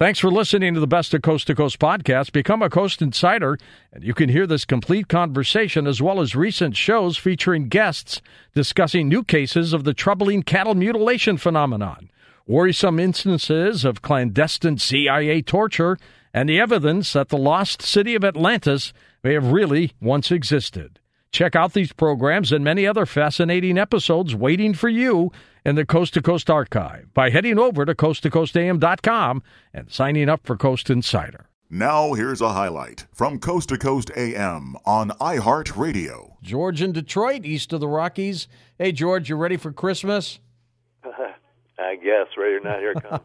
[0.00, 2.32] Thanks for listening to the Best of Coast to Coast podcast.
[2.32, 3.58] Become a Coast Insider,
[3.92, 8.22] and you can hear this complete conversation as well as recent shows featuring guests
[8.54, 12.10] discussing new cases of the troubling cattle mutilation phenomenon,
[12.46, 15.98] worrisome instances of clandestine CIA torture,
[16.32, 20.98] and the evidence that the lost city of Atlantis may have really once existed.
[21.30, 25.30] Check out these programs and many other fascinating episodes waiting for you
[25.70, 29.42] in the Coast to Coast archive by heading over to coasttocoastam.com
[29.72, 31.46] and signing up for Coast Insider.
[31.70, 36.32] Now, here's a highlight from Coast to Coast AM on iHeartRadio.
[36.42, 38.48] George in Detroit, east of the Rockies.
[38.78, 40.40] Hey, George, you ready for Christmas?
[41.04, 43.22] I guess, ready or not, here it comes.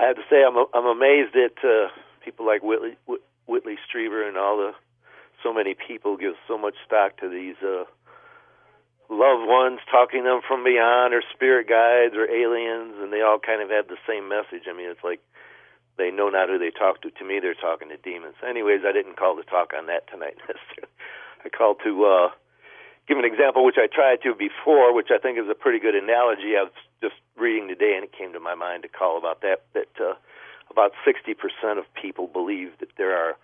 [0.00, 1.88] I have to say, I'm I'm amazed at uh,
[2.24, 2.96] people like Whitley
[3.44, 4.72] Whitley Strieber and all the
[5.42, 7.84] so many people give so much stock to these uh,
[9.10, 13.42] loved ones talking to them from beyond or spirit guides or aliens and they all
[13.42, 14.70] kind of have the same message.
[14.70, 15.18] I mean it's like
[15.98, 17.10] they know not who they talk to.
[17.10, 18.38] To me they're talking to demons.
[18.46, 20.38] Anyways i didn't call to talk on that tonight
[21.44, 22.28] i called to uh
[23.08, 25.98] give an example which i tried to before which i think is a pretty good
[25.98, 26.54] analogy.
[26.54, 29.66] I was just reading today and it came to my mind to call about that
[29.74, 30.14] that uh
[30.70, 31.34] about 60%
[31.78, 33.36] of people believe that there are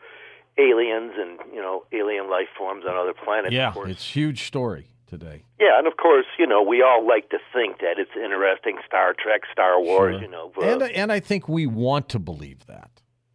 [0.58, 3.52] aliens and you know alien life forms on other planets.
[3.52, 5.42] Yeah it's huge story today.
[5.60, 9.14] Yeah, and of course, you know, we all like to think that it's interesting Star
[9.18, 10.22] Trek, Star Wars, Sure.
[10.22, 10.52] you know.
[10.62, 12.90] And and I think we want to believe that.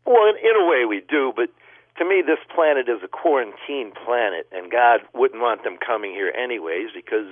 [0.05, 1.50] Well, in, in a way we do, but
[1.97, 6.31] to me, this planet is a quarantine planet, and God wouldn't want them coming here
[6.38, 7.31] anyways because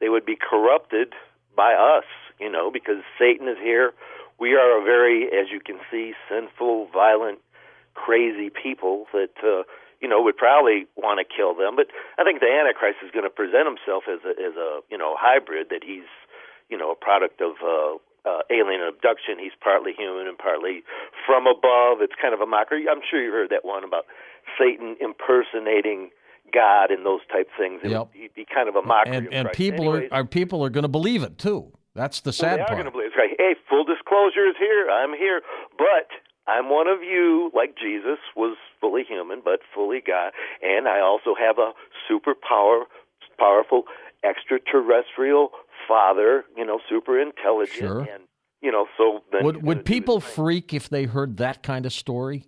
[0.00, 1.12] they would be corrupted
[1.56, 2.04] by us,
[2.40, 3.92] you know, because Satan is here.
[4.38, 7.38] We are a very, as you can see, sinful, violent,
[7.94, 9.62] crazy people that, uh,
[10.04, 11.72] you know, would probably want to kill them.
[11.80, 11.88] But
[12.20, 15.16] I think the Antichrist is going to present himself as a, as a, you know,
[15.16, 16.04] hybrid that he's,
[16.68, 17.96] you know, a product of, uh,
[18.28, 19.40] uh, alien abduction.
[19.40, 20.84] He's partly human and partly
[21.24, 22.00] from above.
[22.04, 22.84] It's kind of a mockery.
[22.84, 24.04] I'm sure you heard that one about
[24.58, 26.10] Satan impersonating
[26.52, 27.80] God and those type things.
[27.84, 28.00] It Yep.
[28.00, 29.16] would he'd be kind of a mockery.
[29.16, 31.72] And and people Anyways, are, are people are going to believe it too.
[31.94, 32.78] That's the well, sad they are part.
[32.80, 33.08] going to believe.
[33.12, 34.88] It's like, hey, full disclosure is here.
[34.90, 35.42] I'm here,
[35.78, 36.08] but
[36.46, 37.50] I'm one of you.
[37.54, 40.32] Like Jesus was fully human, but fully God,
[40.62, 41.72] and I also have a
[42.08, 42.84] super power,
[43.38, 43.84] powerful
[44.22, 45.50] extraterrestrial
[45.88, 46.44] Father.
[46.56, 48.00] You know, super intelligent, Sure.
[48.00, 48.24] and
[48.62, 52.44] you know, so then Would would people freak if they heard that kind of story?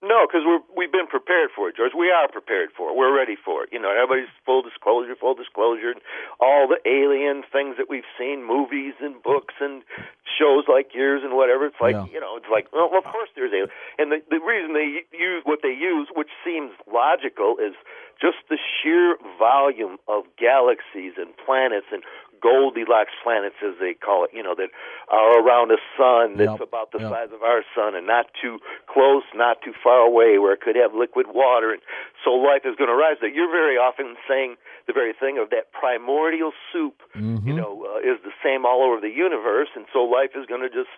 [0.00, 1.90] No, because we're we've been prepared for it, George.
[1.90, 2.94] We are prepared for it.
[2.96, 3.70] We're ready for it.
[3.72, 5.90] You know, everybody's full disclosure, full disclosure.
[5.90, 6.00] and
[6.38, 9.82] All the alien things that we've seen, movies and books and
[10.22, 11.66] shows like yours and whatever.
[11.66, 12.06] It's like Yeah.
[12.14, 13.70] you know, it's like well, of course there's alien.
[13.98, 17.74] And the the reason they use what they use, which seems logical, is
[18.22, 22.02] just the sheer volume of galaxies and planets and
[22.40, 24.70] Goldilocks planets, as they call it, you know, that
[25.08, 27.10] are around a sun that's Yep, about the yep.
[27.10, 30.76] size of our sun and not too close, not too far away, where it could
[30.76, 31.82] have liquid water, and
[32.24, 33.16] so life is going to rise.
[33.20, 34.56] That you're very often saying
[34.86, 37.48] the very thing of that primordial soup, Mm-hmm.
[37.48, 40.62] you know, uh, is the same all over the universe, and so life is going
[40.62, 40.90] to just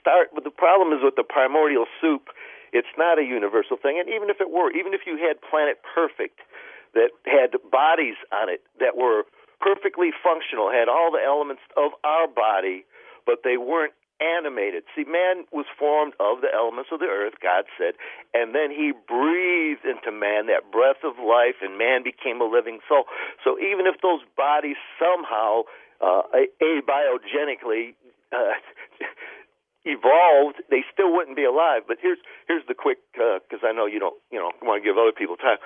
[0.00, 0.30] start.
[0.34, 2.28] But the problem is with the primordial soup,
[2.72, 5.78] it's not a universal thing, and even if it were, even if you had Planet
[5.82, 6.40] Perfect
[6.94, 9.22] that had bodies on it that were
[9.60, 12.84] perfectly functional, had all the elements of our body,
[13.26, 14.84] but they weren't animated.
[14.94, 17.94] See, man was formed of the elements of the earth, God said,
[18.34, 22.80] and then he breathed into man that breath of life, and man became a living
[22.88, 23.04] soul.
[23.42, 25.64] So even if those bodies somehow,
[26.00, 26.22] uh,
[26.60, 27.96] abiogenically,
[28.32, 28.60] uh,
[29.84, 31.88] evolved, they still wouldn't be alive.
[31.88, 34.98] But here's here's the quick because I know you don't you know want to give
[34.98, 35.56] other people time.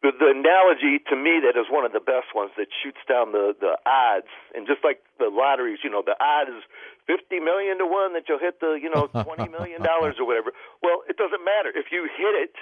[0.00, 3.36] The, the analogy to me that is one of the best ones that shoots down
[3.36, 6.64] the the odds, and just like the lotteries, you know, the odds is
[7.04, 10.56] fifty million to one that you'll hit the you know twenty million dollars or whatever.
[10.80, 12.56] Well, it doesn't matter if you hit it.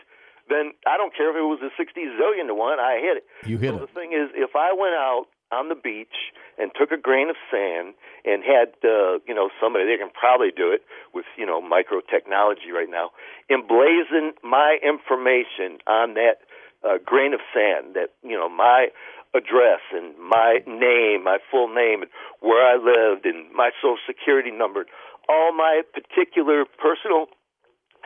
[0.51, 2.83] Then I don't care if it was a sixty zillion to one.
[2.83, 3.25] I hit it.
[3.47, 3.81] You hit so it.
[3.87, 7.37] the thing is, if I went out on the beach and took a grain of
[7.51, 7.95] sand
[8.25, 10.83] and had uh, you know somebody they can probably do it
[11.15, 13.11] with you know micro technology right now
[13.51, 16.45] emblazon my information on that
[16.87, 18.89] uh, grain of sand that you know my
[19.35, 22.11] address and my name my full name and
[22.41, 24.87] where I lived and my social security number
[25.29, 27.27] all my particular personal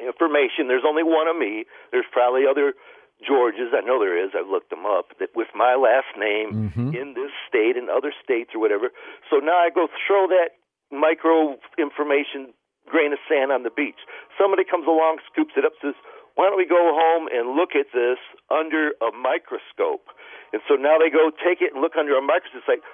[0.01, 2.75] information there's only one of me there's probably other
[3.23, 4.35] Georges, I know there is.
[4.35, 5.15] I've looked them up.
[5.23, 6.91] That with my last name Mm-hmm.
[6.91, 8.91] in this state and other states or whatever.
[9.31, 10.59] So now I go throw that
[10.91, 12.51] micro information
[12.91, 14.03] grain of sand on the beach.
[14.35, 15.95] Somebody comes along, scoops it up, says,
[16.35, 18.19] "Why don't we go home and look at this
[18.51, 20.09] under a microscope?"
[20.53, 22.61] And so now they go take it and look under a microscope.
[22.61, 22.85] It's like,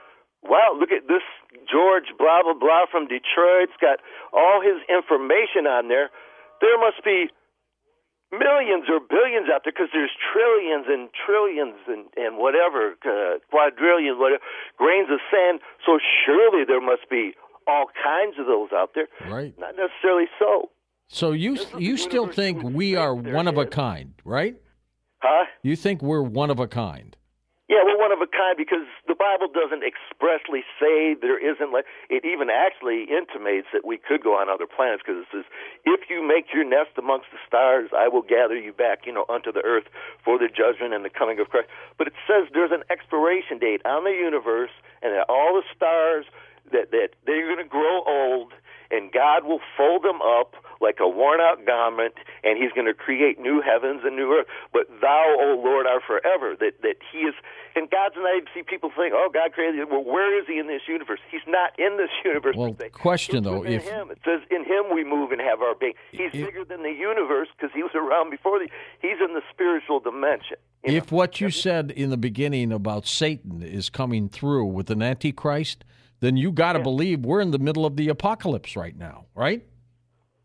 [0.42, 1.24] wow, look at this
[1.66, 3.70] George blah blah blah from Detroit.
[3.70, 3.98] It's got
[4.32, 6.10] all his information on there.
[6.60, 7.30] There must be
[8.30, 14.18] millions or billions out there because there's trillions and trillions and and whatever uh, quadrillions
[14.18, 14.42] whatever
[14.76, 15.60] grains of sand.
[15.84, 17.34] So surely there must be
[17.66, 19.08] all kinds of those out there.
[19.28, 19.52] Right.
[19.58, 20.70] Not necessarily so.
[21.08, 24.56] So you you still think we are one of a kind, right?
[25.20, 25.46] Huh?
[25.62, 27.16] You think we're one of a kind?
[27.68, 31.72] Yeah, we're one of a kind because the Bible doesn't expressly say there isn't.
[31.72, 35.44] Like, it even actually intimates that we could go on other planets because it says,
[35.84, 39.24] "If you make your nest amongst the stars, I will gather you back, you know,
[39.28, 39.88] unto the earth
[40.24, 43.80] for the judgment and the coming of Christ." But it says there's an expiration date
[43.84, 44.72] on the universe,
[45.02, 46.26] and that all the stars
[46.72, 48.52] that that they're going to grow old,
[48.90, 52.14] and God will fold them up like a worn out garment,
[52.44, 54.46] and He's going to create new heavens and new earth.
[54.72, 56.54] But Thou, O Lord, are forever.
[56.58, 57.34] That that He is,
[57.74, 58.34] and God's not.
[58.36, 59.90] You see people think, oh, God created.
[59.90, 61.18] Well, where is He in this universe?
[61.30, 62.54] He's not in this universe.
[62.56, 65.74] Well, question It's though, if Him, it says, in Him we move and have our
[65.74, 65.94] being.
[66.12, 68.68] He's If- bigger than the universe because He was around before the.
[69.02, 70.56] He's in the spiritual dimension.
[70.84, 70.98] you know.
[70.98, 75.84] if what you said in the beginning about Satan is coming through with an antichrist,
[76.20, 79.64] then you got to believe we're in the middle of the apocalypse right now, right?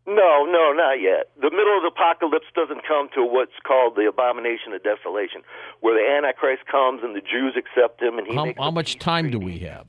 [0.06, 1.30] No, no, not yet.
[1.40, 5.40] The middle of the apocalypse doesn't come to what's called the abomination of desolation,
[5.80, 8.98] where the Antichrist comes and the Jews accept him, and he How, makes how much
[8.98, 9.86] time do we have?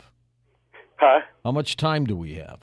[0.96, 1.20] Huh?
[1.44, 2.60] How much time do we have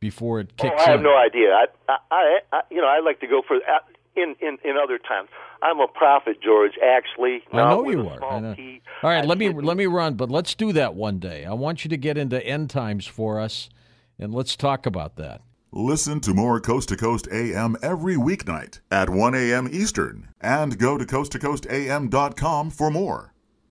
[0.00, 1.04] before it Oh, kicks I have in?
[1.04, 1.50] no idea.
[1.52, 3.78] I, I, I, I, you know, I like to go for uh,
[4.16, 5.28] in in in other times.
[5.64, 6.72] I'm a prophet, George.
[6.84, 8.22] Actually, I know you are.
[8.22, 8.54] I know.
[9.02, 11.44] All right, I let me didn't- let me run, but let's do that one day.
[11.46, 13.70] I want you to get into end times for us,
[14.18, 15.40] and let's talk about that.
[15.72, 19.68] Listen to more Coast to Coast AM every weeknight at 1 a.m.
[19.72, 23.33] Eastern and go to coasttocoastam.com for more.